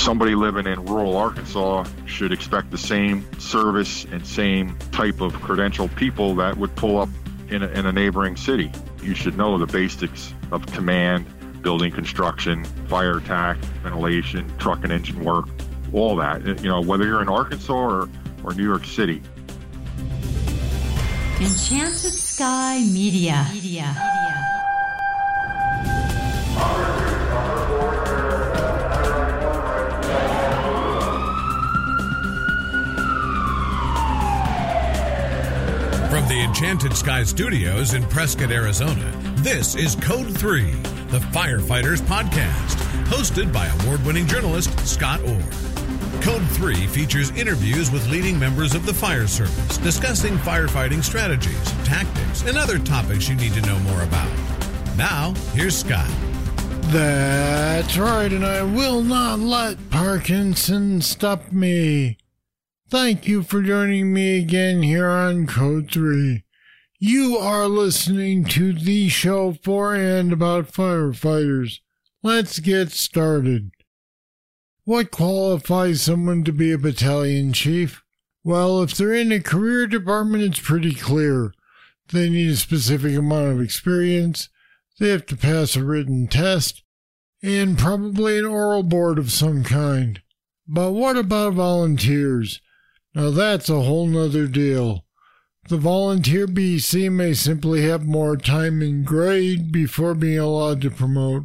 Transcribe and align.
somebody 0.00 0.34
living 0.34 0.66
in 0.66 0.82
rural 0.86 1.16
Arkansas 1.16 1.84
should 2.06 2.32
expect 2.32 2.70
the 2.70 2.78
same 2.78 3.26
service 3.38 4.04
and 4.06 4.26
same 4.26 4.76
type 4.92 5.20
of 5.20 5.32
credentialed 5.34 5.94
people 5.94 6.34
that 6.36 6.56
would 6.56 6.74
pull 6.74 6.98
up 6.98 7.08
in 7.48 7.62
a, 7.62 7.68
in 7.68 7.84
a 7.84 7.92
neighboring 7.92 8.36
city. 8.36 8.72
You 9.02 9.14
should 9.14 9.36
know 9.36 9.58
the 9.58 9.66
basics 9.66 10.32
of 10.52 10.64
command, 10.66 11.26
building 11.62 11.92
construction, 11.92 12.64
fire 12.88 13.18
attack, 13.18 13.58
ventilation, 13.82 14.50
truck 14.56 14.84
and 14.84 14.92
engine 14.92 15.22
work, 15.22 15.46
all 15.92 16.16
that. 16.16 16.46
Uh, 16.46 16.54
you 16.54 16.68
know, 16.68 16.80
whether 16.80 17.04
you're 17.04 17.20
in 17.20 17.28
Arkansas 17.28 17.74
or, 17.74 18.08
or 18.42 18.54
New 18.54 18.64
York 18.64 18.86
City. 18.86 19.22
Enchanted 21.40 22.12
Sky 22.12 22.82
Media. 22.90 23.46
Media. 23.52 24.29
Enchanted 36.70 36.96
Sky 36.96 37.24
Studios 37.24 37.94
in 37.94 38.04
Prescott, 38.04 38.52
Arizona, 38.52 39.12
this 39.38 39.74
is 39.74 39.96
Code 39.96 40.32
3, 40.38 40.70
the 41.10 41.18
Firefighters 41.32 42.00
Podcast, 42.00 42.76
hosted 43.06 43.52
by 43.52 43.66
award 43.66 44.06
winning 44.06 44.24
journalist 44.24 44.78
Scott 44.86 45.20
Orr. 45.22 45.42
Code 46.22 46.46
3 46.50 46.86
features 46.86 47.32
interviews 47.32 47.90
with 47.90 48.08
leading 48.08 48.38
members 48.38 48.76
of 48.76 48.86
the 48.86 48.94
fire 48.94 49.26
service 49.26 49.78
discussing 49.78 50.36
firefighting 50.38 51.02
strategies, 51.02 51.72
tactics, 51.82 52.42
and 52.42 52.56
other 52.56 52.78
topics 52.78 53.28
you 53.28 53.34
need 53.34 53.52
to 53.54 53.62
know 53.62 53.78
more 53.80 54.04
about. 54.04 54.30
Now, 54.96 55.34
here's 55.54 55.76
Scott. 55.76 56.08
That's 56.92 57.98
right, 57.98 58.32
and 58.32 58.46
I 58.46 58.62
will 58.62 59.02
not 59.02 59.40
let 59.40 59.90
Parkinson 59.90 61.02
stop 61.02 61.50
me. 61.50 62.16
Thank 62.88 63.26
you 63.26 63.42
for 63.42 63.60
joining 63.60 64.12
me 64.12 64.38
again 64.38 64.84
here 64.84 65.08
on 65.08 65.48
Code 65.48 65.90
3. 65.90 66.44
You 67.02 67.38
are 67.38 67.66
listening 67.66 68.44
to 68.50 68.74
the 68.74 69.08
show 69.08 69.54
for 69.62 69.94
and 69.94 70.34
about 70.34 70.70
firefighters. 70.70 71.80
Let's 72.22 72.58
get 72.58 72.90
started. 72.90 73.70
What 74.84 75.10
qualifies 75.10 76.02
someone 76.02 76.44
to 76.44 76.52
be 76.52 76.72
a 76.72 76.76
battalion 76.76 77.54
chief? 77.54 78.02
Well, 78.44 78.82
if 78.82 78.94
they're 78.94 79.14
in 79.14 79.32
a 79.32 79.40
career 79.40 79.86
department, 79.86 80.44
it's 80.44 80.60
pretty 80.60 80.94
clear. 80.94 81.54
They 82.12 82.28
need 82.28 82.50
a 82.50 82.56
specific 82.56 83.16
amount 83.16 83.52
of 83.52 83.62
experience, 83.62 84.50
they 84.98 85.08
have 85.08 85.24
to 85.26 85.38
pass 85.38 85.76
a 85.76 85.82
written 85.82 86.28
test, 86.28 86.82
and 87.42 87.78
probably 87.78 88.38
an 88.38 88.44
oral 88.44 88.82
board 88.82 89.18
of 89.18 89.32
some 89.32 89.64
kind. 89.64 90.20
But 90.68 90.92
what 90.92 91.16
about 91.16 91.54
volunteers? 91.54 92.60
Now 93.14 93.30
that's 93.30 93.70
a 93.70 93.80
whole 93.80 94.06
nother 94.06 94.46
deal. 94.46 95.06
The 95.68 95.76
volunteer 95.76 96.46
BC 96.46 97.12
may 97.12 97.34
simply 97.34 97.82
have 97.82 98.04
more 98.04 98.36
time 98.36 98.82
in 98.82 99.04
grade 99.04 99.70
before 99.70 100.14
being 100.14 100.38
allowed 100.38 100.80
to 100.82 100.90
promote. 100.90 101.44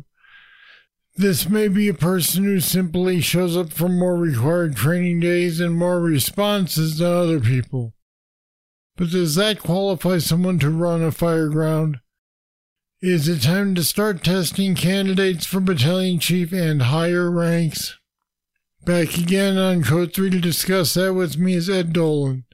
This 1.17 1.49
may 1.49 1.67
be 1.67 1.87
a 1.87 1.93
person 1.93 2.43
who 2.43 2.59
simply 2.59 3.21
shows 3.21 3.55
up 3.55 3.71
for 3.71 3.87
more 3.87 4.17
required 4.17 4.75
training 4.75 5.21
days 5.21 5.59
and 5.59 5.75
more 5.75 6.01
responses 6.01 6.97
than 6.97 7.11
other 7.11 7.39
people. 7.39 7.93
But 8.97 9.11
does 9.11 9.35
that 9.35 9.59
qualify 9.59 10.17
someone 10.17 10.59
to 10.59 10.69
run 10.69 11.01
a 11.01 11.11
fireground? 11.11 12.01
Is 13.01 13.27
it 13.27 13.43
time 13.43 13.75
to 13.75 13.83
start 13.83 14.23
testing 14.23 14.73
candidates 14.73 15.45
for 15.45 15.59
battalion 15.59 16.19
chief 16.19 16.51
and 16.51 16.81
higher 16.81 17.29
ranks? 17.29 17.99
Back 18.85 19.17
again 19.17 19.57
on 19.57 19.83
Code 19.83 20.13
3 20.13 20.29
to 20.31 20.39
discuss 20.39 20.93
that 20.95 21.13
with 21.13 21.37
me 21.37 21.53
is 21.53 21.69
Ed 21.69 21.93
Dolan. 21.93 22.45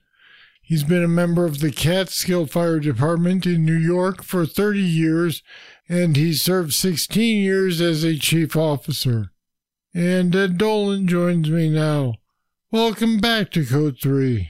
He's 0.72 0.86
been 0.86 1.04
a 1.04 1.08
member 1.10 1.44
of 1.44 1.60
the 1.60 1.70
Catskill 1.70 2.46
Fire 2.46 2.80
Department 2.80 3.46
in 3.46 3.66
New 3.66 3.76
York 3.76 4.24
for 4.24 4.46
30 4.46 4.80
years 4.80 5.44
and 5.90 6.16
he 6.16 6.34
served 6.34 6.72
16 6.72 7.44
years 7.44 7.82
as 7.82 8.06
a 8.06 8.18
chief 8.18 8.56
officer. 8.56 9.34
And 9.94 10.34
Ed 10.34 10.58
Dolan 10.58 11.10
joins 11.10 11.50
me 11.50 11.68
now. 11.68 12.14
Welcome 12.72 13.18
back 13.18 13.52
to 13.52 13.66
Code 13.66 13.98
3. 14.02 14.48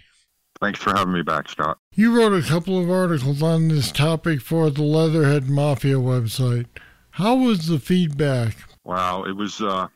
Thanks 0.59 0.79
for 0.79 0.91
having 0.91 1.13
me 1.15 1.23
back, 1.23 1.49
Scott. 1.49 1.79
You 1.95 2.15
wrote 2.15 2.33
a 2.33 2.47
couple 2.47 2.77
of 2.77 2.91
articles 2.91 3.41
on 3.41 3.69
this 3.69 3.91
topic 3.91 4.41
for 4.41 4.69
the 4.69 4.83
Leatherhead 4.83 5.49
Mafia 5.49 5.95
website. 5.95 6.67
How 7.09 7.33
was 7.33 7.65
the 7.65 7.79
feedback? 7.79 8.57
Wow, 8.83 9.23
it 9.23 9.35
was 9.35 9.59
uh 9.59 9.87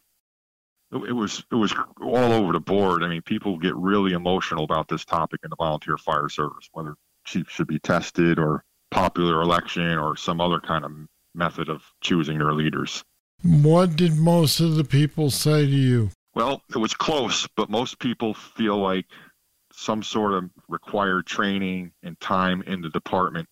it 0.92 1.14
was 1.14 1.44
it 1.52 1.56
was 1.56 1.74
all 2.02 2.32
over 2.32 2.54
the 2.54 2.60
board. 2.60 3.04
I 3.04 3.08
mean, 3.08 3.22
people 3.22 3.58
get 3.58 3.76
really 3.76 4.14
emotional 4.14 4.64
about 4.64 4.88
this 4.88 5.04
topic 5.04 5.42
in 5.44 5.50
the 5.50 5.56
volunteer 5.56 5.98
fire 5.98 6.30
service, 6.30 6.70
whether 6.74 6.96
chiefs 7.26 7.52
should 7.52 7.68
be 7.68 7.80
tested 7.80 8.40
or 8.40 8.64
popular 8.92 9.42
election 9.42 9.98
or 9.98 10.16
some 10.16 10.40
other 10.40 10.60
kind 10.60 10.86
of 10.86 10.92
method 11.34 11.70
of 11.70 11.84
choosing 12.02 12.38
their 12.38 12.54
leaders. 12.54 13.04
What 13.44 13.96
did 13.96 14.16
most 14.16 14.60
of 14.60 14.76
the 14.76 14.84
people 14.84 15.30
say 15.30 15.66
to 15.66 15.72
you? 15.72 16.12
Well, 16.34 16.62
it 16.70 16.78
was 16.78 16.94
close, 16.94 17.48
but 17.56 17.70
most 17.70 18.00
people 18.00 18.34
feel 18.34 18.78
like 18.78 19.06
some 19.72 20.04
sort 20.04 20.34
of 20.34 20.50
required 20.70 21.26
training 21.26 21.92
and 22.04 22.20
time 22.20 22.62
in 22.64 22.82
the 22.82 22.90
department 22.90 23.48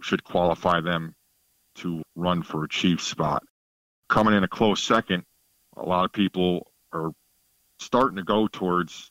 should 0.00 0.24
qualify 0.24 0.80
them 0.80 1.14
to 1.76 2.02
run 2.14 2.42
for 2.42 2.64
a 2.64 2.68
chief 2.68 3.00
spot. 3.00 3.42
Coming 4.08 4.34
in 4.34 4.44
a 4.44 4.48
close 4.48 4.82
second, 4.82 5.24
a 5.76 5.84
lot 5.84 6.04
of 6.04 6.12
people 6.12 6.70
are 6.92 7.12
starting 7.78 8.16
to 8.16 8.22
go 8.22 8.46
towards 8.46 9.10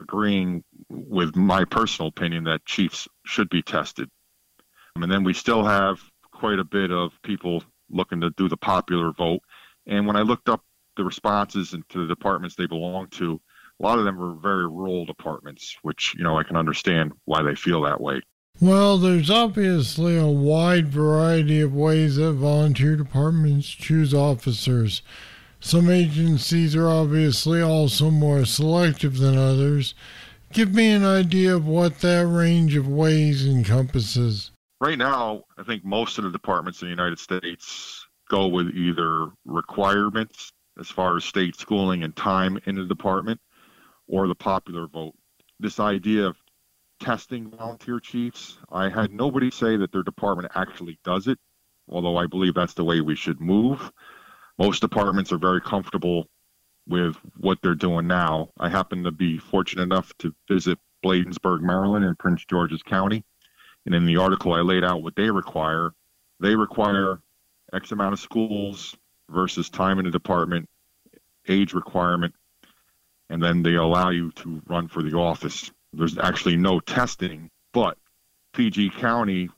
agreeing 0.00 0.64
with 0.88 1.36
my 1.36 1.64
personal 1.64 2.08
opinion 2.08 2.44
that 2.44 2.64
chiefs 2.64 3.06
should 3.24 3.48
be 3.50 3.62
tested. 3.62 4.10
And 4.96 5.10
then 5.10 5.24
we 5.24 5.34
still 5.34 5.64
have 5.64 6.00
quite 6.32 6.58
a 6.58 6.64
bit 6.64 6.90
of 6.90 7.12
people 7.22 7.62
looking 7.90 8.20
to 8.22 8.30
do 8.30 8.48
the 8.48 8.56
popular 8.56 9.12
vote. 9.12 9.40
And 9.86 10.06
when 10.06 10.16
I 10.16 10.22
looked 10.22 10.48
up 10.48 10.62
the 10.96 11.04
responses 11.04 11.74
into 11.74 12.06
the 12.06 12.14
departments 12.14 12.56
they 12.56 12.66
belong 12.66 13.08
to, 13.08 13.40
a 13.78 13.82
lot 13.82 13.98
of 13.98 14.04
them 14.04 14.16
were 14.16 14.34
very 14.34 14.66
rural 14.66 15.06
departments, 15.06 15.76
which, 15.82 16.14
you 16.16 16.22
know, 16.22 16.38
I 16.38 16.42
can 16.42 16.56
understand 16.56 17.12
why 17.24 17.42
they 17.42 17.54
feel 17.54 17.82
that 17.82 18.00
way. 18.00 18.20
Well, 18.60 18.98
there's 18.98 19.30
obviously 19.30 20.18
a 20.18 20.26
wide 20.26 20.88
variety 20.88 21.62
of 21.62 21.74
ways 21.74 22.16
that 22.16 22.32
volunteer 22.32 22.96
departments 22.96 23.68
choose 23.70 24.12
officers. 24.12 25.02
Some 25.60 25.90
agencies 25.90 26.74
are 26.74 26.88
obviously 26.88 27.62
also 27.62 28.10
more 28.10 28.44
selective 28.44 29.18
than 29.18 29.36
others. 29.36 29.94
Give 30.52 30.74
me 30.74 30.90
an 30.90 31.04
idea 31.04 31.54
of 31.54 31.66
what 31.66 32.00
that 32.00 32.26
range 32.26 32.74
of 32.76 32.88
ways 32.88 33.46
encompasses 33.46 34.50
right 34.80 34.98
now, 34.98 35.44
I 35.58 35.62
think 35.62 35.84
most 35.84 36.18
of 36.18 36.24
the 36.24 36.30
departments 36.30 36.82
in 36.82 36.88
the 36.88 36.90
United 36.90 37.18
States 37.18 38.06
go 38.28 38.48
with 38.48 38.74
either 38.74 39.28
requirements 39.44 40.52
as 40.78 40.88
far 40.88 41.16
as 41.16 41.24
state 41.24 41.56
schooling 41.56 42.02
and 42.02 42.16
time 42.16 42.58
in 42.66 42.76
the 42.76 42.84
department 42.84 43.40
or 44.08 44.26
the 44.26 44.34
popular 44.34 44.86
vote. 44.86 45.14
This 45.58 45.78
idea 45.78 46.26
of 46.26 46.36
testing 47.00 47.50
volunteer 47.50 48.00
chiefs, 48.00 48.58
I 48.70 48.88
had 48.88 49.12
nobody 49.12 49.50
say 49.50 49.76
that 49.76 49.92
their 49.92 50.02
department 50.02 50.52
actually 50.54 50.98
does 51.04 51.26
it, 51.26 51.38
although 51.88 52.16
I 52.16 52.26
believe 52.26 52.54
that's 52.54 52.74
the 52.74 52.84
way 52.84 53.00
we 53.00 53.14
should 53.14 53.40
move. 53.40 53.92
Most 54.60 54.80
departments 54.80 55.32
are 55.32 55.38
very 55.38 55.60
comfortable 55.60 56.28
with 56.86 57.16
what 57.38 57.58
they're 57.62 57.74
doing 57.74 58.06
now. 58.06 58.50
I 58.60 58.68
happen 58.68 59.02
to 59.02 59.10
be 59.10 59.38
fortunate 59.38 59.82
enough 59.82 60.12
to 60.18 60.32
visit 60.48 60.78
Bladensburg, 61.02 61.62
Maryland, 61.62 62.04
in 62.04 62.14
Prince 62.14 62.44
George's 62.44 62.84
County 62.84 63.24
and 63.86 63.94
in 63.94 64.04
the 64.04 64.18
article, 64.18 64.52
I 64.52 64.60
laid 64.60 64.84
out 64.84 65.02
what 65.02 65.16
they 65.16 65.30
require. 65.30 65.92
They 66.38 66.54
require 66.54 67.20
X 67.72 67.92
amount 67.92 68.12
of 68.12 68.20
schools 68.20 68.96
versus 69.30 69.70
time 69.70 69.98
in 69.98 70.04
the 70.04 70.10
department, 70.10 70.68
age 71.48 71.72
requirement, 71.72 72.34
and 73.28 73.42
then 73.42 73.62
they 73.62 73.74
allow 73.74 74.10
you 74.10 74.32
to 74.32 74.60
run 74.66 74.88
for 74.88 75.02
the 75.02 75.16
office. 75.16 75.70
There's 75.92 76.18
actually 76.18 76.56
no 76.56 76.80
testing, 76.80 77.50
but 77.72 77.96
PG 78.52 78.90
County 78.90 79.48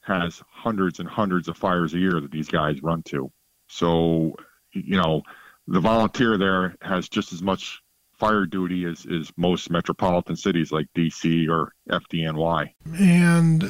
has 0.00 0.42
hundreds 0.50 0.98
and 0.98 1.08
hundreds 1.08 1.48
of 1.48 1.56
fires 1.56 1.94
a 1.94 1.98
year 1.98 2.20
that 2.20 2.30
these 2.30 2.48
guys 2.48 2.82
run 2.82 3.02
to. 3.04 3.30
So, 3.72 4.34
you 4.72 4.96
know, 4.98 5.22
the 5.66 5.80
volunteer 5.80 6.36
there 6.36 6.76
has 6.82 7.08
just 7.08 7.32
as 7.32 7.42
much 7.42 7.80
fire 8.12 8.44
duty 8.44 8.84
as, 8.84 9.06
as 9.06 9.32
most 9.38 9.70
metropolitan 9.70 10.36
cities 10.36 10.70
like 10.70 10.86
DC 10.94 11.48
or 11.48 11.72
FDNY. 11.88 12.70
And 12.98 13.64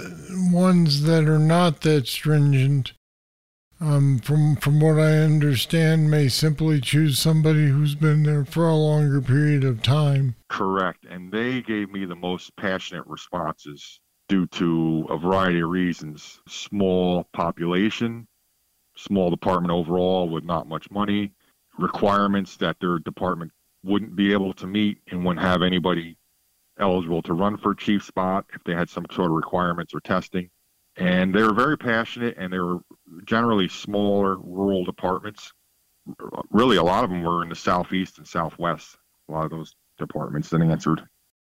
ones 0.52 1.04
that 1.04 1.28
are 1.28 1.38
not 1.38 1.82
that 1.82 2.08
stringent, 2.08 2.94
um, 3.80 4.18
from 4.18 4.56
from 4.56 4.80
what 4.80 4.98
I 4.98 5.18
understand, 5.18 6.10
may 6.10 6.28
simply 6.28 6.80
choose 6.80 7.20
somebody 7.20 7.68
who's 7.68 7.94
been 7.94 8.24
there 8.24 8.44
for 8.44 8.68
a 8.68 8.74
longer 8.74 9.20
period 9.20 9.62
of 9.62 9.84
time. 9.84 10.34
Correct, 10.48 11.06
and 11.08 11.30
they 11.30 11.62
gave 11.62 11.90
me 11.90 12.06
the 12.06 12.16
most 12.16 12.54
passionate 12.56 13.06
responses 13.06 14.00
due 14.28 14.46
to 14.48 15.06
a 15.10 15.16
variety 15.16 15.60
of 15.60 15.70
reasons: 15.70 16.40
small 16.48 17.24
population, 17.32 18.26
small 18.96 19.30
department 19.30 19.72
overall 19.72 20.28
with 20.28 20.44
not 20.44 20.68
much 20.68 20.90
money, 20.90 21.32
requirements 21.78 22.56
that 22.58 22.76
their 22.80 22.98
department 22.98 23.52
wouldn't 23.82 24.14
be 24.14 24.32
able 24.32 24.52
to 24.54 24.66
meet 24.66 24.98
and 25.10 25.24
wouldn't 25.24 25.44
have 25.44 25.62
anybody 25.62 26.16
eligible 26.78 27.22
to 27.22 27.34
run 27.34 27.56
for 27.56 27.74
chief 27.74 28.04
spot 28.04 28.46
if 28.54 28.62
they 28.64 28.74
had 28.74 28.88
some 28.88 29.06
sort 29.10 29.30
of 29.30 29.36
requirements 29.36 29.94
or 29.94 30.00
testing. 30.00 30.50
And 30.96 31.34
they 31.34 31.42
were 31.42 31.54
very 31.54 31.78
passionate, 31.78 32.36
and 32.36 32.52
they 32.52 32.58
were 32.58 32.80
generally 33.24 33.68
smaller 33.68 34.36
rural 34.36 34.84
departments. 34.84 35.52
Really, 36.50 36.76
a 36.76 36.82
lot 36.82 37.04
of 37.04 37.10
them 37.10 37.22
were 37.22 37.42
in 37.42 37.48
the 37.48 37.54
southeast 37.54 38.18
and 38.18 38.26
southwest. 38.26 38.96
A 39.28 39.32
lot 39.32 39.44
of 39.44 39.50
those 39.50 39.74
departments 39.98 40.50
that 40.50 40.60
answered. 40.60 41.02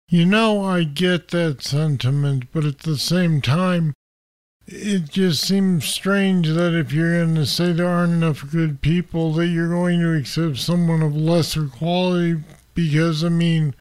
You 0.08 0.26
know, 0.26 0.64
I 0.64 0.84
get 0.84 1.30
that 1.30 1.62
sentiment, 1.62 2.52
but 2.54 2.64
at 2.66 2.80
the 2.80 2.98
same 2.98 3.42
time, 3.42 3.94
it 4.68 5.10
just 5.10 5.46
seems 5.46 5.86
strange 5.86 6.48
that 6.48 6.74
if 6.74 6.94
you're 6.94 7.24
going 7.24 7.36
to 7.36 7.46
say 7.46 7.74
there 7.74 7.88
aren't 7.88 8.14
enough 8.14 8.50
good 8.50 8.82
people, 8.82 9.34
that 9.34 9.48
you're 9.48 9.70
going 9.70 10.00
to 10.00 10.16
accept 10.16 10.58
someone 10.58 11.02
of 11.02 11.16
lesser 11.16 11.68
quality. 11.68 12.42
Because 12.74 13.24
I 13.24 13.30
mean, 13.30 13.76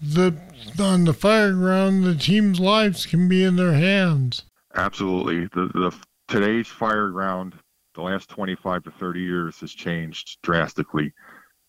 the 0.00 0.36
on 0.80 1.04
the 1.04 1.12
fire 1.12 1.52
ground, 1.52 2.04
the 2.04 2.14
team's 2.14 2.58
lives 2.58 3.06
can 3.06 3.28
be 3.28 3.44
in 3.44 3.56
their 3.56 3.74
hands. 3.74 4.44
Absolutely, 4.74 5.46
the 5.54 5.70
the 5.74 5.96
today's 6.26 6.68
fire 6.68 7.10
ground, 7.10 7.54
the 7.94 8.02
last 8.02 8.28
25 8.28 8.84
to 8.84 8.90
30 8.90 9.20
years 9.20 9.60
has 9.60 9.72
changed 9.72 10.38
drastically. 10.42 11.12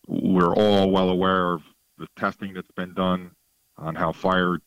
We're 0.06 0.54
all 0.54 0.90
well 0.90 1.10
aware 1.10 1.52
of 1.52 1.62
the 1.98 2.08
testing 2.16 2.54
that's 2.54 2.70
been 2.72 2.94
done 2.94 3.30
on 3.76 3.94
how 3.94 4.12
fire 4.12 4.58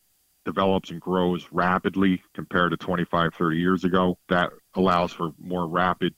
develops 0.46 0.90
and 0.90 1.00
grows 1.00 1.48
rapidly 1.52 2.22
compared 2.34 2.72
to 2.72 2.78
25, 2.78 3.34
30 3.34 3.58
years 3.58 3.84
ago. 3.84 4.18
That 4.30 4.52
allows 4.76 5.14
for 5.14 5.32
more 5.40 5.68
rapid 5.68 6.14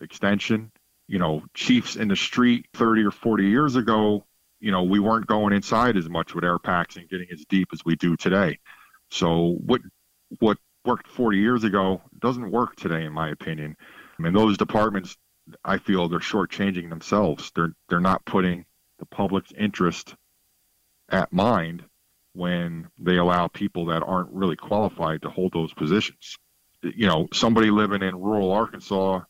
extension. 0.00 0.70
You 1.08 1.18
know, 1.18 1.42
chiefs 1.54 1.96
in 1.96 2.08
the 2.08 2.16
street 2.16 2.66
30 2.74 3.04
or 3.04 3.10
40 3.10 3.44
years 3.44 3.76
ago, 3.76 4.24
you 4.60 4.70
know, 4.70 4.84
we 4.84 5.00
weren't 5.00 5.26
going 5.26 5.52
inside 5.52 5.96
as 5.96 6.08
much 6.08 6.34
with 6.34 6.44
air 6.44 6.58
packs 6.58 6.96
and 6.96 7.08
getting 7.08 7.26
as 7.32 7.44
deep 7.48 7.68
as 7.72 7.84
we 7.84 7.96
do 7.96 8.16
today. 8.16 8.58
So 9.10 9.58
what 9.64 9.80
what 10.38 10.56
worked 10.84 11.08
40 11.08 11.38
years 11.38 11.64
ago 11.64 12.00
doesn't 12.18 12.50
work 12.50 12.76
today, 12.76 13.04
in 13.04 13.12
my 13.12 13.28
opinion. 13.30 13.76
I 14.18 14.22
mean, 14.22 14.32
those 14.32 14.56
departments, 14.56 15.16
I 15.64 15.78
feel 15.78 16.08
they're 16.08 16.18
shortchanging 16.18 16.88
themselves. 16.88 17.50
They're 17.54 17.74
they're 17.88 18.00
not 18.00 18.24
putting 18.24 18.64
the 18.98 19.06
public's 19.06 19.52
interest 19.52 20.14
at 21.08 21.32
mind 21.32 21.84
when 22.34 22.88
they 22.98 23.16
allow 23.16 23.48
people 23.48 23.86
that 23.86 24.02
aren't 24.02 24.32
really 24.32 24.56
qualified 24.56 25.22
to 25.22 25.30
hold 25.30 25.52
those 25.52 25.72
positions. 25.74 26.38
You 26.82 27.06
know, 27.06 27.28
somebody 27.32 27.70
living 27.70 28.02
in 28.02 28.18
rural 28.18 28.52
Arkansas 28.52 29.20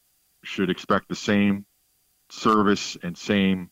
should 0.45 0.71
expect 0.71 1.09
the 1.09 1.15
same 1.15 1.67
service 2.31 2.97
and 3.03 3.17
same 3.17 3.71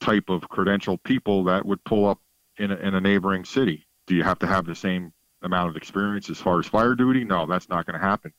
type 0.00 0.28
of 0.28 0.42
credentialed 0.42 1.02
people 1.02 1.44
that 1.44 1.64
would 1.64 1.82
pull 1.84 2.06
up 2.06 2.20
in 2.58 2.70
a, 2.70 2.76
in 2.76 2.94
a 2.94 3.00
neighboring 3.00 3.44
city. 3.44 3.86
Do 4.06 4.14
you 4.14 4.22
have 4.22 4.38
to 4.40 4.46
have 4.46 4.66
the 4.66 4.74
same 4.74 5.12
amount 5.42 5.70
of 5.70 5.76
experience 5.76 6.30
as 6.30 6.38
far 6.38 6.58
as 6.58 6.66
fire 6.66 6.94
duty? 6.94 7.24
No, 7.24 7.46
that's 7.46 7.68
not 7.68 7.86
going 7.86 7.98
to 7.98 8.06
happen. 8.06 8.32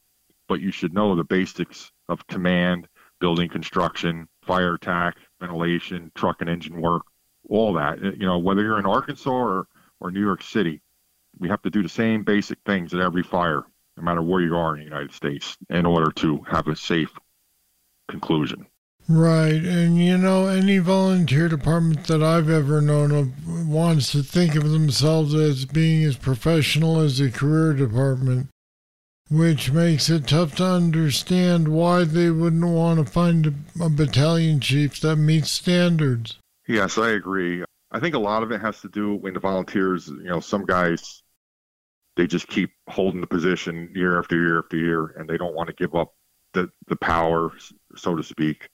But 0.48 0.62
you 0.62 0.72
should 0.72 0.94
know 0.94 1.16
the 1.16 1.24
basics 1.24 1.92
of 2.08 2.26
command, 2.28 2.88
building 3.20 3.50
construction, 3.50 4.28
fire 4.44 4.76
attack, 4.76 5.18
ventilation, 5.40 6.12
truck 6.16 6.42
and 6.42 6.50
engine 6.50 6.82
work, 6.82 7.04
all 7.48 7.74
that. 7.74 8.02
You 8.02 8.26
know, 8.26 8.40
whether 8.40 8.64
you're 8.64 8.80
in 8.80 8.86
Arkansas 8.86 9.30
or 9.30 9.68
or 10.00 10.12
New 10.12 10.22
York 10.22 10.44
City, 10.44 10.82
we 11.38 11.50
have 11.50 11.62
to 11.62 11.70
do 11.70 11.84
the 11.84 11.90
same 11.90 12.24
basic 12.24 12.58
things 12.66 12.94
at 12.94 13.00
every 13.00 13.24
fire, 13.24 13.64
no 13.98 14.04
matter 14.04 14.22
where 14.22 14.42
you 14.42 14.56
are 14.56 14.74
in 14.74 14.80
the 14.80 14.86
United 14.86 15.14
States, 15.14 15.58
in 15.70 15.86
order 15.86 16.12
to 16.14 16.42
have 16.50 16.68
a 16.68 16.76
safe 16.76 17.12
conclusion. 18.10 18.66
Right. 19.08 19.64
And 19.64 19.98
you 19.98 20.20
know, 20.20 20.48
any 20.48 20.78
volunteer 20.78 21.50
department 21.50 22.06
that 22.08 22.22
I've 22.22 22.50
ever 22.50 22.80
known 22.80 23.12
of 23.12 23.68
wants 23.68 24.12
to 24.12 24.22
think 24.22 24.54
of 24.54 24.70
themselves 24.70 25.34
as 25.34 25.66
being 25.66 26.04
as 26.04 26.16
professional 26.16 27.00
as 27.00 27.20
a 27.20 27.32
career 27.32 27.74
department, 27.74 28.50
which 29.32 29.72
makes 29.72 30.10
it 30.10 30.28
tough 30.28 30.56
to 30.58 30.66
understand 30.66 31.70
why 31.70 32.04
they 32.04 32.30
wouldn't 32.30 32.66
want 32.66 33.00
to 33.00 33.12
find 33.12 33.48
a, 33.48 33.86
a 33.86 33.90
battalion 33.90 34.60
chief 34.60 35.00
that 35.02 35.16
meets 35.16 35.50
standards. 35.50 36.38
Yes, 36.68 37.00
I 37.00 37.10
agree. 37.10 37.64
I 37.92 38.00
think 38.00 38.16
a 38.16 38.20
lot 38.20 38.44
of 38.44 38.52
it 38.52 38.62
has 38.62 38.82
to 38.82 38.90
do 38.90 39.16
when 39.16 39.34
the 39.34 39.40
volunteers, 39.40 40.08
you 40.08 40.26
know, 40.26 40.40
some 40.40 40.66
guys 40.66 41.24
they 42.20 42.28
just 42.28 42.50
keep 42.50 42.72
holding 42.90 43.22
the 43.22 43.28
position 43.28 43.90
year 43.96 44.20
after 44.20 44.36
year 44.36 44.60
after 44.60 44.76
year, 44.76 45.16
and 45.18 45.30
they 45.30 45.38
don't 45.38 45.56
want 45.56 45.68
to 45.68 45.74
give 45.74 45.96
up 45.96 46.14
the 46.54 46.70
the 46.88 46.98
power, 46.98 47.52
so 47.96 48.14
to 48.14 48.24
speak. 48.24 48.68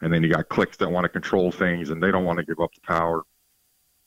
And 0.00 0.10
then 0.10 0.22
you 0.22 0.30
got 0.32 0.48
cliques 0.48 0.78
that 0.78 0.90
want 0.90 1.04
to 1.04 1.10
control 1.10 1.52
things, 1.52 1.90
and 1.90 2.02
they 2.02 2.10
don't 2.10 2.24
want 2.24 2.38
to 2.38 2.46
give 2.46 2.60
up 2.60 2.70
the 2.74 2.80
power. 2.80 3.24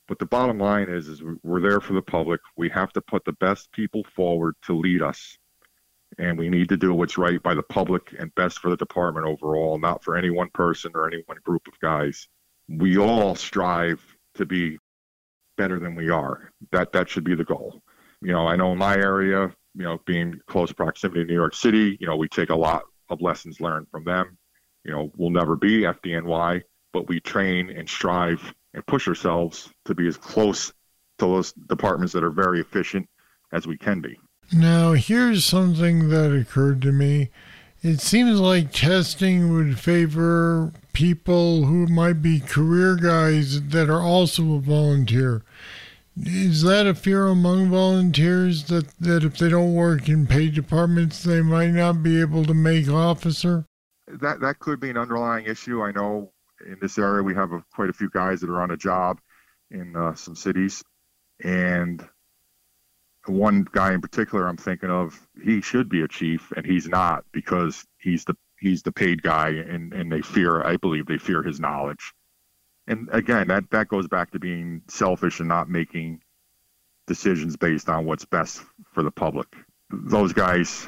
But 0.07 0.17
the 0.17 0.25
bottom 0.25 0.57
line 0.57 0.89
is, 0.89 1.07
is 1.07 1.21
we're 1.43 1.61
there 1.61 1.79
for 1.79 1.93
the 1.93 2.01
public. 2.01 2.41
We 2.57 2.69
have 2.69 2.91
to 2.93 3.01
put 3.01 3.23
the 3.23 3.33
best 3.33 3.71
people 3.71 4.03
forward 4.15 4.55
to 4.63 4.73
lead 4.73 5.03
us, 5.03 5.37
and 6.17 6.35
we 6.35 6.49
need 6.49 6.69
to 6.69 6.77
do 6.77 6.91
what's 6.91 7.19
right 7.19 7.41
by 7.43 7.53
the 7.53 7.63
public 7.63 8.15
and 8.17 8.33
best 8.33 8.57
for 8.57 8.71
the 8.71 8.77
department 8.77 9.27
overall, 9.27 9.77
not 9.77 10.03
for 10.03 10.15
any 10.15 10.31
one 10.31 10.49
person 10.55 10.91
or 10.95 11.07
any 11.07 11.21
one 11.27 11.37
group 11.43 11.67
of 11.67 11.79
guys. 11.81 12.27
We 12.67 12.97
all 12.97 13.35
strive 13.35 14.03
to 14.35 14.45
be 14.45 14.77
better 15.57 15.79
than 15.79 15.95
we 15.95 16.09
are. 16.09 16.51
That 16.71 16.91
that 16.93 17.09
should 17.09 17.23
be 17.23 17.35
the 17.35 17.43
goal. 17.43 17.81
You 18.21 18.31
know, 18.31 18.47
I 18.47 18.55
know 18.55 18.71
in 18.71 18.77
my 18.77 18.95
area, 18.95 19.53
you 19.75 19.83
know, 19.83 19.99
being 20.05 20.39
close 20.47 20.71
proximity 20.71 21.21
to 21.21 21.27
New 21.27 21.33
York 21.33 21.53
City, 21.53 21.97
you 21.99 22.07
know, 22.07 22.15
we 22.15 22.27
take 22.27 22.49
a 22.49 22.55
lot 22.55 22.83
of 23.09 23.21
lessons 23.21 23.59
learned 23.59 23.87
from 23.91 24.03
them. 24.03 24.37
You 24.83 24.91
know, 24.91 25.11
we'll 25.17 25.31
never 25.31 25.55
be 25.55 25.81
FDNY, 25.81 26.61
but 26.93 27.07
we 27.07 27.19
train 27.19 27.69
and 27.69 27.89
strive 27.89 28.53
and 28.73 28.85
push 28.85 29.07
ourselves 29.07 29.69
to 29.85 29.95
be 29.95 30.07
as 30.07 30.17
close 30.17 30.69
to 31.17 31.25
those 31.25 31.53
departments 31.53 32.13
that 32.13 32.23
are 32.23 32.31
very 32.31 32.59
efficient 32.59 33.07
as 33.51 33.65
we 33.67 33.77
can 33.77 34.01
be. 34.01 34.17
Now, 34.53 34.93
here's 34.93 35.43
something 35.43 36.09
that 36.09 36.31
occurred 36.31 36.81
to 36.83 36.91
me. 36.91 37.31
It 37.81 37.99
seems 37.99 38.39
like 38.39 38.71
testing 38.71 39.53
would 39.53 39.79
favor 39.79 40.73
people 40.95 41.65
who 41.65 41.85
might 41.87 42.21
be 42.21 42.39
career 42.39 42.95
guys 42.95 43.61
that 43.61 43.89
are 43.89 44.01
also 44.01 44.53
a 44.53 44.59
volunteer. 44.59 45.43
Is 46.17 46.61
that 46.61 46.87
a 46.87 46.95
fear 46.95 47.27
among 47.27 47.69
volunteers 47.69 48.63
that, 48.69 48.97
that 48.99 49.25
if 49.25 49.37
they 49.37 49.49
don't 49.49 49.75
work 49.75 50.07
in 50.07 50.25
paid 50.25 50.55
departments, 50.55 51.21
they 51.21 51.41
might 51.41 51.71
not 51.71 52.01
be 52.01 52.21
able 52.21 52.45
to 52.45 52.53
make 52.53 52.87
officer? 52.87 53.65
That 54.07 54.39
that 54.39 54.59
could 54.59 54.79
be 54.79 54.89
an 54.89 54.97
underlying 54.97 55.45
issue. 55.45 55.83
I 55.83 55.91
know 55.91 56.31
in 56.65 56.77
this 56.81 56.97
area 56.97 57.21
we 57.21 57.35
have 57.35 57.51
a, 57.51 57.61
quite 57.73 57.89
a 57.89 57.93
few 57.93 58.09
guys 58.09 58.39
that 58.39 58.49
are 58.49 58.61
on 58.61 58.71
a 58.71 58.77
job 58.77 59.19
in 59.71 59.97
uh, 59.97 60.15
some 60.15 60.35
cities, 60.35 60.81
and 61.43 62.07
one 63.25 63.67
guy 63.69 63.93
in 63.93 63.99
particular 63.99 64.47
I'm 64.47 64.55
thinking 64.55 64.89
of, 64.89 65.19
he 65.43 65.59
should 65.59 65.89
be 65.89 66.03
a 66.03 66.07
chief 66.07 66.53
and 66.55 66.65
he's 66.65 66.87
not 66.87 67.25
because 67.33 67.83
he's 67.97 68.23
the 68.23 68.37
he's 68.59 68.83
the 68.83 68.91
paid 68.91 69.21
guy 69.21 69.49
and, 69.49 69.93
and 69.93 70.11
they 70.11 70.21
fear 70.21 70.63
I 70.63 70.77
believe 70.77 71.05
they 71.05 71.17
fear 71.17 71.43
his 71.43 71.59
knowledge. 71.59 72.13
And 72.87 73.09
again, 73.11 73.47
that, 73.47 73.69
that 73.71 73.87
goes 73.87 74.07
back 74.07 74.31
to 74.31 74.39
being 74.39 74.81
selfish 74.87 75.39
and 75.39 75.49
not 75.49 75.69
making 75.69 76.21
decisions 77.07 77.57
based 77.57 77.89
on 77.89 78.05
what's 78.05 78.25
best 78.25 78.61
for 78.93 79.03
the 79.03 79.11
public. 79.11 79.47
Those 79.89 80.33
guys, 80.33 80.87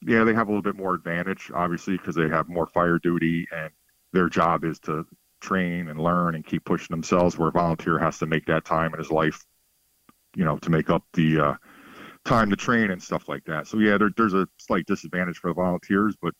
yeah, 0.00 0.24
they 0.24 0.34
have 0.34 0.48
a 0.48 0.50
little 0.50 0.62
bit 0.62 0.76
more 0.76 0.94
advantage, 0.94 1.50
obviously, 1.54 1.96
because 1.96 2.14
they 2.14 2.28
have 2.28 2.48
more 2.48 2.66
fire 2.66 2.98
duty 2.98 3.46
and 3.54 3.70
their 4.12 4.28
job 4.28 4.64
is 4.64 4.78
to 4.80 5.06
train 5.40 5.88
and 5.88 6.00
learn 6.00 6.34
and 6.34 6.46
keep 6.46 6.64
pushing 6.64 6.94
themselves. 6.94 7.36
Where 7.36 7.48
a 7.48 7.52
volunteer 7.52 7.98
has 7.98 8.18
to 8.18 8.26
make 8.26 8.46
that 8.46 8.64
time 8.64 8.92
in 8.92 8.98
his 8.98 9.10
life, 9.10 9.44
you 10.34 10.44
know, 10.44 10.56
to 10.58 10.70
make 10.70 10.88
up 10.88 11.04
the 11.12 11.40
uh, 11.40 11.54
time 12.24 12.50
to 12.50 12.56
train 12.56 12.90
and 12.90 13.02
stuff 13.02 13.28
like 13.28 13.44
that. 13.44 13.66
So 13.66 13.78
yeah, 13.78 13.98
there, 13.98 14.10
there's 14.16 14.34
a 14.34 14.48
slight 14.58 14.86
disadvantage 14.86 15.38
for 15.38 15.48
the 15.48 15.54
volunteers, 15.54 16.16
but 16.20 16.34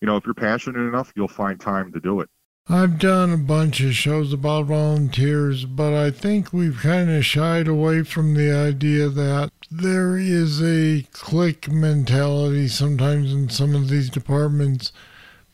you 0.00 0.06
know, 0.06 0.16
if 0.16 0.24
you're 0.24 0.34
passionate 0.34 0.86
enough, 0.86 1.12
you'll 1.16 1.28
find 1.28 1.60
time 1.60 1.92
to 1.92 2.00
do 2.00 2.20
it. 2.20 2.28
I've 2.70 2.98
done 2.98 3.32
a 3.32 3.38
bunch 3.38 3.80
of 3.80 3.94
shows 3.94 4.30
about 4.34 4.66
volunteers, 4.66 5.64
but 5.64 5.94
I 5.94 6.10
think 6.10 6.52
we've 6.52 6.78
kind 6.78 7.10
of 7.10 7.24
shied 7.24 7.66
away 7.66 8.02
from 8.02 8.34
the 8.34 8.52
idea 8.52 9.08
that 9.08 9.50
there 9.70 10.18
is 10.18 10.62
a 10.62 11.06
clique 11.12 11.70
mentality 11.70 12.68
sometimes 12.68 13.32
in 13.32 13.48
some 13.48 13.74
of 13.74 13.88
these 13.88 14.10
departments. 14.10 14.92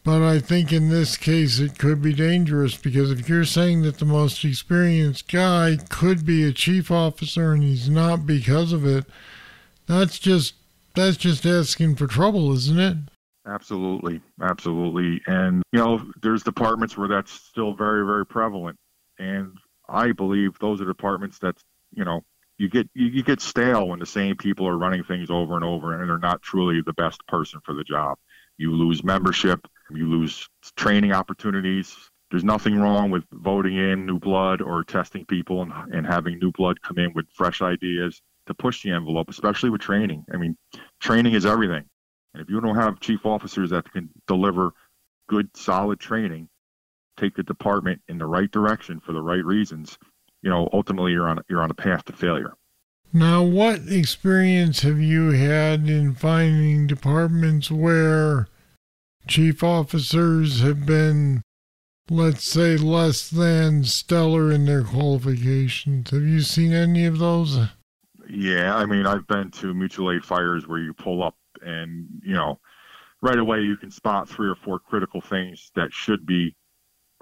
But 0.03 0.23
I 0.23 0.41
think 0.41 0.73
in 0.73 0.91
this 0.91 1.17
case 1.17 1.61
it 1.61 1.79
could 1.79 2.03
be 2.03 2.13
dangerous 2.13 2.77
because 2.77 3.13
if 3.13 3.29
you're 3.29 3.45
saying 3.45 3.83
that 3.83 3.99
the 3.99 4.05
most 4.05 4.45
experienced 4.45 5.31
guy 5.31 5.79
could 5.89 6.27
be 6.27 6.43
a 6.43 6.53
chief 6.53 6.91
officer 6.91 7.53
and 7.53 7.63
he's 7.63 7.89
not 7.89 8.27
because 8.27 8.73
of 8.73 8.85
it, 8.85 9.05
that's 9.87 10.19
just 10.19 10.55
that's 10.97 11.17
just 11.17 11.47
asking 11.47 11.95
for 11.95 12.09
trouble, 12.09 12.53
isn't 12.53 12.79
it? 12.79 12.97
Absolutely, 13.47 14.23
absolutely. 14.41 15.21
And 15.27 15.63
you 15.73 15.79
know, 15.79 16.03
there's 16.23 16.43
departments 16.43 16.97
where 16.97 17.09
that's 17.09 17.31
still 17.31 17.75
very, 17.75 18.05
very 18.07 18.25
prevalent. 18.25 18.79
And 19.19 19.59
I 19.89 20.13
believe 20.13 20.59
those 20.59 20.81
are 20.81 20.87
departments 20.87 21.39
that 21.41 21.57
you 21.93 22.05
know 22.05 22.23
you 22.59 22.69
get 22.71 22.89
you, 22.95 23.07
you 23.07 23.23
get 23.23 23.41
stale 23.43 23.89
when 23.89 23.99
the 24.01 24.07
same 24.07 24.37
people 24.37 24.67
are 24.67 24.79
running 24.79 25.05
things 25.05 25.31
over 25.31 25.57
and 25.57 25.65
over, 25.65 26.01
and 26.01 26.09
they're 26.09 26.19
not 26.19 26.41
truly 26.43 26.81
the 26.81 26.95
best 26.95 27.27
person 27.27 27.61
for 27.65 27.75
the 27.75 27.85
job. 27.85 28.17
You 28.57 28.73
lose 28.73 29.05
membership, 29.05 29.67
you 29.91 30.09
lose 30.09 30.49
training 30.77 31.13
opportunities. 31.13 31.95
there's 32.31 32.45
nothing 32.45 32.77
wrong 32.79 33.11
with 33.11 33.25
voting 33.33 33.77
in 33.77 34.07
new 34.07 34.19
blood 34.19 34.63
or 34.63 34.85
testing 34.85 35.25
people 35.27 35.63
and, 35.63 35.73
and 35.95 36.07
having 36.07 36.39
new 36.39 36.51
blood 36.53 36.81
come 36.83 36.99
in 36.99 37.13
with 37.15 37.27
fresh 37.35 37.61
ideas 37.63 38.23
to 38.47 38.55
push 38.55 38.83
the 38.83 38.91
envelope, 38.91 39.29
especially 39.29 39.71
with 39.71 39.81
training. 39.83 40.25
I 40.33 40.37
mean, 40.39 40.57
training 41.01 41.35
is 41.35 41.45
everything. 41.47 41.85
And 42.35 42.43
if 42.43 42.51
you 42.51 42.61
don't 42.61 42.75
have 42.75 43.01
chief 43.01 43.25
officers 43.25 43.71
that 43.71 43.91
can 43.93 44.11
deliver 44.27 44.73
good, 45.29 45.57
solid 45.57 46.01
training, 46.01 46.49
take 47.17 47.37
the 47.37 47.45
department 47.45 48.03
in 48.09 48.19
the 48.19 48.27
right 48.27 48.51
direction 48.51 49.01
for 49.01 49.13
the 49.13 49.23
right 49.23 49.45
reasons, 49.45 49.99
you 50.43 50.51
know, 50.51 50.69
ultimately 50.73 51.13
you're 51.13 51.29
on 51.29 51.39
you're 51.49 51.63
on 51.63 51.71
a 51.71 51.75
path 51.75 52.05
to 52.07 52.13
failure. 52.13 52.55
Now, 53.13 53.43
what 53.45 53.83
experience 53.87 54.81
have 54.81 54.99
you 54.99 55.31
had 55.31 55.89
in 55.89 56.15
finding 56.15 56.89
departments 56.89 57.71
where 57.71 58.49
chief 59.29 59.63
officers 59.63 60.61
have 60.61 60.85
been, 60.85 61.43
let's 62.11 62.43
say, 62.43 62.77
less 62.77 63.31
than 63.31 63.85
stellar 63.85 64.51
in 64.51 64.67
their 64.67 64.83
qualifications? 64.83 66.11
Have 66.11 66.25
you 66.25 66.41
seen 66.41 66.73
any 66.73 67.07
of 67.07 67.19
those? 67.19 67.57
Yeah, 68.29 68.75
I 68.75 68.85
mean, 68.85 69.07
I've 69.07 69.29
been 69.29 69.53
to 69.53 69.73
mutual 69.73 70.11
aid 70.11 70.25
fires 70.25 70.67
where 70.67 70.81
you 70.81 70.93
pull 70.93 71.23
up 71.23 71.37
and, 71.65 72.07
you 72.23 72.35
know, 72.35 72.61
right 73.25 73.39
away 73.39 73.61
you 73.61 73.77
can 73.77 73.91
spot 73.91 74.29
three 74.29 74.49
or 74.49 74.55
four 74.55 74.79
critical 74.79 75.21
things 75.21 75.71
that 75.75 75.93
should 75.93 76.27
be 76.27 76.55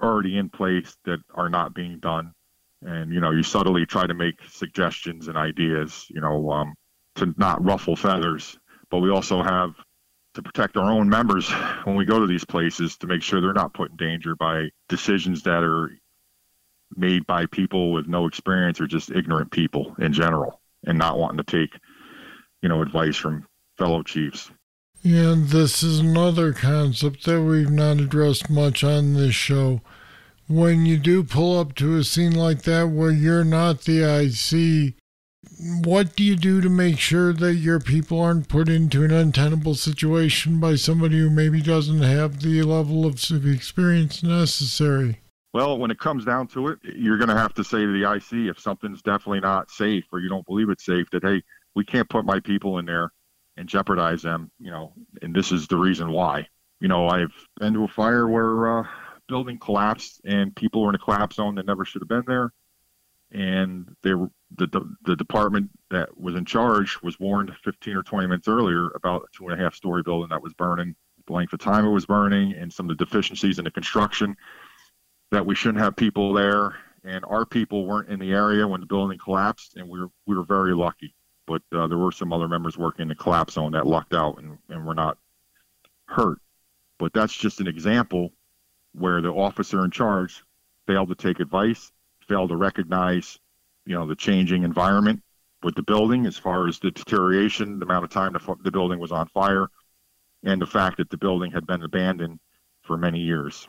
already 0.01 0.37
in 0.37 0.49
place 0.49 0.95
that 1.05 1.19
are 1.33 1.49
not 1.49 1.73
being 1.73 1.97
done. 1.99 2.33
And 2.81 3.13
you 3.13 3.21
know 3.21 3.31
you 3.31 3.43
subtly 3.43 3.85
try 3.85 4.05
to 4.05 4.13
make 4.13 4.35
suggestions 4.49 5.29
and 5.29 5.37
ideas 5.37 6.05
you 6.09 6.19
know 6.19 6.51
um, 6.51 6.73
to 7.15 7.33
not 7.37 7.63
ruffle 7.63 7.95
feathers. 7.95 8.57
But 8.91 8.99
we 8.99 9.09
also 9.09 9.41
have 9.41 9.73
to 10.33 10.41
protect 10.41 10.75
our 10.75 10.91
own 10.91 11.07
members 11.07 11.49
when 11.85 11.95
we 11.95 12.05
go 12.05 12.19
to 12.19 12.27
these 12.27 12.43
places 12.43 12.97
to 12.97 13.07
make 13.07 13.21
sure 13.21 13.39
they're 13.39 13.53
not 13.53 13.73
put 13.73 13.91
in 13.91 13.97
danger 13.97 14.35
by 14.35 14.69
decisions 14.89 15.43
that 15.43 15.63
are 15.63 15.91
made 16.95 17.25
by 17.25 17.45
people 17.45 17.93
with 17.93 18.07
no 18.07 18.27
experience 18.27 18.81
or 18.81 18.87
just 18.87 19.09
ignorant 19.11 19.51
people 19.51 19.95
in 19.99 20.11
general 20.11 20.59
and 20.85 20.97
not 20.97 21.17
wanting 21.17 21.37
to 21.37 21.43
take 21.43 21.79
you 22.61 22.67
know 22.67 22.81
advice 22.81 23.15
from 23.15 23.45
fellow 23.83 24.01
chiefs. 24.01 24.49
And 25.03 25.49
this 25.49 25.83
is 25.83 25.99
another 25.99 26.53
concept 26.53 27.25
that 27.25 27.41
we've 27.41 27.69
not 27.69 27.99
addressed 27.99 28.49
much 28.49 28.81
on 28.81 29.13
this 29.13 29.35
show. 29.35 29.81
When 30.47 30.85
you 30.85 30.97
do 30.97 31.23
pull 31.23 31.59
up 31.59 31.75
to 31.75 31.97
a 31.97 32.05
scene 32.05 32.33
like 32.33 32.61
that 32.61 32.87
where 32.89 33.11
you're 33.11 33.43
not 33.43 33.81
the 33.81 34.03
IC, 34.03 34.93
what 35.85 36.15
do 36.15 36.23
you 36.23 36.37
do 36.37 36.61
to 36.61 36.69
make 36.69 36.97
sure 36.97 37.33
that 37.33 37.55
your 37.55 37.81
people 37.81 38.21
aren't 38.21 38.47
put 38.47 38.69
into 38.69 39.03
an 39.03 39.11
untenable 39.11 39.75
situation 39.75 40.61
by 40.61 40.75
somebody 40.75 41.19
who 41.19 41.29
maybe 41.29 41.61
doesn't 41.61 42.01
have 42.01 42.39
the 42.39 42.61
level 42.61 43.05
of 43.05 43.19
experience 43.45 44.23
necessary? 44.23 45.19
Well, 45.53 45.77
when 45.77 45.91
it 45.91 45.99
comes 45.99 46.23
down 46.23 46.47
to 46.49 46.69
it, 46.69 46.79
you're 46.83 47.17
going 47.17 47.29
to 47.29 47.37
have 47.37 47.53
to 47.55 47.63
say 47.65 47.79
to 47.79 47.91
the 47.91 48.09
IC 48.09 48.49
if 48.49 48.59
something's 48.59 49.01
definitely 49.01 49.41
not 49.41 49.69
safe 49.69 50.05
or 50.13 50.21
you 50.21 50.29
don't 50.29 50.45
believe 50.45 50.69
it's 50.69 50.85
safe 50.85 51.09
that, 51.11 51.23
hey, 51.23 51.43
we 51.75 51.83
can't 51.83 52.09
put 52.09 52.23
my 52.23 52.39
people 52.39 52.79
in 52.79 52.85
there 52.85 53.11
and 53.57 53.69
jeopardize 53.69 54.21
them, 54.21 54.51
you 54.59 54.71
know, 54.71 54.93
and 55.21 55.35
this 55.35 55.51
is 55.51 55.67
the 55.67 55.77
reason 55.77 56.11
why. 56.11 56.47
You 56.79 56.87
know, 56.87 57.07
I've 57.07 57.33
been 57.59 57.73
to 57.73 57.83
a 57.83 57.87
fire 57.87 58.27
where, 58.27 58.79
uh, 58.79 58.87
building 59.27 59.57
collapsed 59.57 60.21
and 60.25 60.55
people 60.55 60.81
were 60.81 60.89
in 60.89 60.95
a 60.95 60.99
collapse 60.99 61.37
zone 61.37 61.55
that 61.55 61.65
never 61.65 61.85
should 61.85 62.01
have 62.01 62.09
been 62.09 62.23
there. 62.27 62.51
And 63.31 63.95
they 64.03 64.13
were, 64.13 64.29
the, 64.55 64.67
the, 64.67 64.95
the 65.03 65.15
department 65.15 65.69
that 65.89 66.19
was 66.19 66.35
in 66.35 66.45
charge 66.45 67.01
was 67.01 67.19
warned 67.19 67.51
15 67.63 67.95
or 67.95 68.03
20 68.03 68.27
minutes 68.27 68.47
earlier 68.47 68.89
about 68.95 69.23
a 69.23 69.37
two 69.37 69.47
and 69.47 69.59
a 69.59 69.63
half 69.63 69.73
story 69.73 70.03
building 70.03 70.29
that 70.29 70.43
was 70.43 70.53
burning, 70.53 70.95
the 71.25 71.33
length 71.33 71.53
of 71.53 71.59
time 71.59 71.85
it 71.85 71.91
was 71.91 72.05
burning, 72.05 72.53
and 72.53 72.71
some 72.71 72.89
of 72.89 72.95
the 72.97 73.05
deficiencies 73.05 73.57
in 73.57 73.65
the 73.65 73.71
construction 73.71 74.35
that 75.31 75.45
we 75.45 75.55
shouldn't 75.55 75.83
have 75.83 75.95
people 75.95 76.33
there. 76.33 76.75
And 77.03 77.25
our 77.25 77.45
people 77.45 77.85
weren't 77.85 78.09
in 78.09 78.19
the 78.19 78.31
area 78.31 78.67
when 78.67 78.81
the 78.81 78.85
building 78.85 79.17
collapsed, 79.17 79.75
and 79.75 79.89
we 79.89 79.99
were, 79.99 80.09
we 80.27 80.35
were 80.35 80.45
very 80.45 80.75
lucky. 80.75 81.15
But 81.45 81.61
uh, 81.73 81.87
there 81.87 81.97
were 81.97 82.11
some 82.11 82.31
other 82.31 82.47
members 82.47 82.77
working 82.77 83.03
in 83.03 83.07
the 83.09 83.15
collapse 83.15 83.53
zone 83.53 83.73
that 83.73 83.85
lucked 83.85 84.13
out 84.13 84.37
and, 84.37 84.57
and 84.69 84.85
were 84.85 84.95
not 84.95 85.17
hurt. 86.05 86.39
But 86.99 87.13
that's 87.13 87.35
just 87.35 87.59
an 87.59 87.67
example 87.67 88.31
where 88.93 89.21
the 89.21 89.29
officer 89.29 89.83
in 89.83 89.91
charge 89.91 90.43
failed 90.87 91.09
to 91.09 91.15
take 91.15 91.39
advice, 91.39 91.91
failed 92.27 92.49
to 92.49 92.55
recognize, 92.55 93.39
you 93.85 93.95
know, 93.95 94.07
the 94.07 94.15
changing 94.15 94.63
environment 94.63 95.21
with 95.63 95.75
the 95.75 95.83
building 95.83 96.25
as 96.25 96.37
far 96.37 96.67
as 96.67 96.79
the 96.79 96.91
deterioration, 96.91 97.79
the 97.79 97.85
amount 97.85 98.03
of 98.03 98.11
time 98.11 98.33
the, 98.33 98.55
the 98.63 98.71
building 98.71 98.99
was 98.99 99.11
on 99.11 99.27
fire, 99.27 99.67
and 100.43 100.61
the 100.61 100.65
fact 100.65 100.97
that 100.97 101.09
the 101.09 101.17
building 101.17 101.51
had 101.51 101.65
been 101.65 101.83
abandoned 101.83 102.39
for 102.83 102.97
many 102.97 103.19
years. 103.19 103.67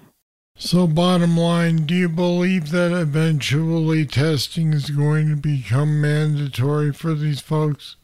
So, 0.56 0.87
bottom 0.87 1.37
line, 1.37 1.84
do 1.84 1.94
you 1.94 2.08
believe 2.08 2.70
that 2.70 2.92
eventually 2.92 4.06
testing 4.06 4.73
is 4.73 4.88
going 4.88 5.28
to 5.28 5.37
become 5.37 6.00
mandatory 6.00 6.92
for 6.92 7.12
these 7.12 7.40
folks? 7.40 7.96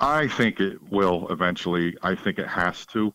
I 0.00 0.26
think 0.26 0.58
it 0.58 0.90
will 0.90 1.28
eventually. 1.30 1.96
I 2.02 2.16
think 2.16 2.38
it 2.38 2.48
has 2.48 2.84
to. 2.86 3.14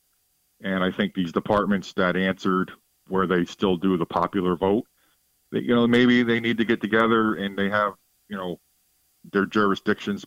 And 0.62 0.82
I 0.82 0.92
think 0.92 1.14
these 1.14 1.34
departments 1.34 1.92
that 1.94 2.16
answered 2.16 2.72
where 3.10 3.28
they 3.28 3.44
still 3.44 3.76
do 3.76 3.98
the 3.98 4.06
popular 4.06 4.56
vote. 4.56 4.86
That, 5.52 5.64
you 5.64 5.76
know, 5.76 5.86
maybe 5.86 6.24
they 6.24 6.40
need 6.40 6.58
to 6.58 6.66
get 6.66 6.80
together 6.80 7.36
and 7.36 7.58
they 7.58 7.70
have, 7.70 7.94
you 8.30 8.38
know, 8.38 8.60
their 9.34 9.46
jurisdictions 9.46 10.26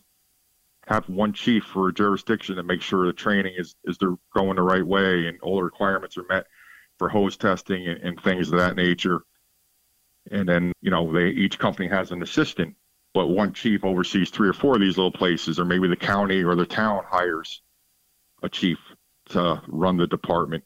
have 0.87 1.07
one 1.09 1.33
chief 1.33 1.63
for 1.63 1.87
a 1.87 1.93
jurisdiction 1.93 2.57
to 2.57 2.63
make 2.63 2.81
sure 2.81 3.07
the 3.07 3.13
training 3.13 3.53
is 3.57 3.73
is 3.85 3.97
they're 3.97 4.17
going 4.35 4.57
the 4.57 4.61
right 4.61 4.85
way 4.85 5.27
and 5.27 5.39
all 5.41 5.55
the 5.55 5.63
requirements 5.63 6.17
are 6.17 6.25
met 6.29 6.45
for 6.97 7.09
hose 7.09 7.37
testing 7.37 7.87
and, 7.87 8.01
and 8.01 8.21
things 8.21 8.51
of 8.51 8.59
that 8.59 8.75
nature. 8.75 9.21
And 10.31 10.47
then, 10.47 10.71
you 10.81 10.89
know, 10.89 11.11
they 11.11 11.27
each 11.29 11.59
company 11.59 11.87
has 11.89 12.11
an 12.11 12.21
assistant, 12.23 12.75
but 13.13 13.27
one 13.27 13.53
chief 13.53 13.83
oversees 13.83 14.29
three 14.29 14.49
or 14.49 14.53
four 14.53 14.75
of 14.75 14.81
these 14.81 14.97
little 14.97 15.11
places, 15.11 15.59
or 15.59 15.65
maybe 15.65 15.87
the 15.87 15.95
county 15.95 16.43
or 16.43 16.55
the 16.55 16.65
town 16.65 17.03
hires 17.07 17.61
a 18.41 18.49
chief 18.49 18.79
to 19.29 19.61
run 19.67 19.97
the 19.97 20.07
department 20.07 20.63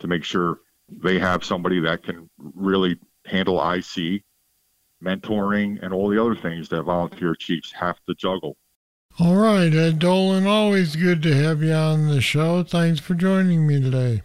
to 0.00 0.06
make 0.06 0.24
sure 0.24 0.60
they 0.88 1.18
have 1.18 1.44
somebody 1.44 1.80
that 1.80 2.02
can 2.02 2.28
really 2.38 2.98
handle 3.26 3.58
IC, 3.58 4.22
mentoring, 5.02 5.78
and 5.82 5.92
all 5.92 6.08
the 6.08 6.22
other 6.22 6.34
things 6.34 6.68
that 6.70 6.82
volunteer 6.82 7.34
chiefs 7.34 7.72
have 7.72 7.98
to 8.06 8.14
juggle. 8.14 8.56
All 9.20 9.36
right, 9.36 9.72
Ed 9.74 9.98
Dolan, 9.98 10.46
always 10.46 10.96
good 10.96 11.22
to 11.24 11.34
have 11.34 11.62
you 11.62 11.72
on 11.72 12.08
the 12.08 12.20
show. 12.20 12.62
Thanks 12.62 13.00
for 13.00 13.14
joining 13.14 13.66
me 13.66 13.80
today. 13.80 14.22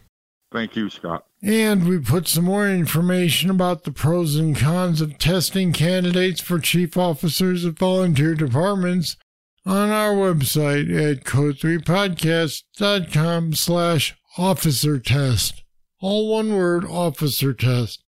Thank 0.51 0.75
you, 0.75 0.89
Scott. 0.89 1.25
And 1.43 1.87
we 1.87 1.99
put 1.99 2.27
some 2.29 2.45
more 2.45 2.69
information 2.69 3.49
about 3.49 3.83
the 3.83 3.91
pros 3.91 4.37
and 4.37 4.55
cons 4.55 5.01
of 5.01 5.17
testing 5.17 5.73
candidates 5.73 6.39
for 6.39 6.59
chief 6.59 6.95
officers 6.95 7.65
of 7.65 7.77
volunteer 7.77 8.33
departments 8.33 9.17
on 9.65 9.89
our 9.89 10.13
website 10.13 10.89
at 10.89 11.25
code3podcast.com 11.25 13.53
slash 13.53 14.15
officer 14.37 14.99
test 14.99 15.63
all 16.03 16.29
one 16.29 16.53
word 16.53 16.83
officer 16.83 17.53
test. 17.53 18.03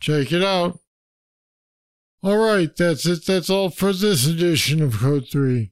Check 0.00 0.32
it 0.32 0.42
out. 0.42 0.80
All 2.22 2.38
right, 2.38 2.74
that's 2.74 3.06
it. 3.06 3.26
That's 3.26 3.50
all 3.50 3.68
for 3.68 3.92
this 3.92 4.26
edition 4.26 4.82
of 4.82 4.98
Code 4.98 5.26
3. 5.30 5.70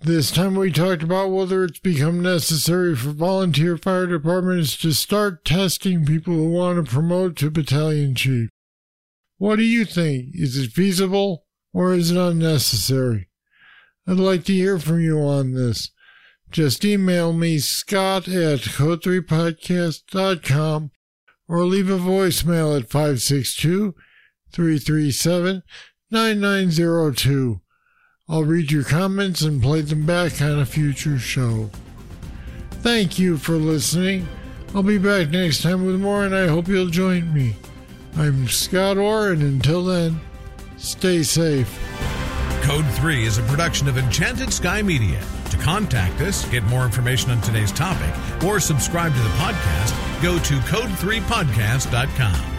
This 0.00 0.30
time 0.30 0.54
we 0.54 0.70
talked 0.70 1.02
about 1.02 1.30
whether 1.30 1.64
it's 1.64 1.80
become 1.80 2.22
necessary 2.22 2.94
for 2.94 3.10
volunteer 3.10 3.76
fire 3.76 4.06
departments 4.06 4.76
to 4.78 4.92
start 4.92 5.44
testing 5.44 6.06
people 6.06 6.34
who 6.34 6.52
want 6.52 6.84
to 6.84 6.88
promote 6.88 7.34
to 7.38 7.50
battalion 7.50 8.14
chief. 8.14 8.48
What 9.38 9.56
do 9.56 9.64
you 9.64 9.84
think? 9.84 10.28
Is 10.34 10.56
it 10.56 10.70
feasible 10.70 11.46
or 11.72 11.94
is 11.94 12.12
it 12.12 12.16
unnecessary? 12.16 13.28
I'd 14.06 14.18
like 14.18 14.44
to 14.44 14.52
hear 14.52 14.78
from 14.78 15.00
you 15.00 15.18
on 15.18 15.52
this 15.52 15.90
just 16.50 16.82
email 16.84 17.32
me 17.32 17.58
scott 17.58 18.28
at 18.28 18.60
code3podcast.com 18.60 20.92
or 21.46 21.64
leave 21.64 21.90
a 21.90 21.98
voicemail 21.98 22.80
at 22.80 22.88
562 22.88 23.94
337 24.52 25.62
9902. 26.10 27.60
I'll 28.30 28.44
read 28.44 28.70
your 28.70 28.84
comments 28.84 29.40
and 29.40 29.62
play 29.62 29.80
them 29.80 30.04
back 30.04 30.42
on 30.42 30.58
a 30.58 30.66
future 30.66 31.18
show. 31.18 31.70
Thank 32.82 33.18
you 33.18 33.38
for 33.38 33.54
listening. 33.54 34.28
I'll 34.74 34.82
be 34.82 34.98
back 34.98 35.30
next 35.30 35.62
time 35.62 35.86
with 35.86 35.98
more, 35.98 36.26
and 36.26 36.34
I 36.34 36.46
hope 36.46 36.68
you'll 36.68 36.88
join 36.88 37.32
me. 37.32 37.56
I'm 38.18 38.46
Scott 38.46 38.98
Orr, 38.98 39.32
and 39.32 39.42
until 39.42 39.82
then, 39.82 40.20
stay 40.76 41.22
safe. 41.22 41.74
Code 42.62 42.84
3 42.96 43.24
is 43.24 43.38
a 43.38 43.42
production 43.44 43.88
of 43.88 43.96
Enchanted 43.96 44.52
Sky 44.52 44.82
Media. 44.82 45.22
To 45.50 45.56
contact 45.56 46.20
us, 46.20 46.46
get 46.50 46.64
more 46.64 46.84
information 46.84 47.30
on 47.30 47.40
today's 47.40 47.72
topic, 47.72 48.14
or 48.44 48.60
subscribe 48.60 49.14
to 49.14 49.20
the 49.20 49.28
podcast, 49.30 50.22
go 50.22 50.38
to 50.40 50.54
code3podcast.com. 50.68 52.57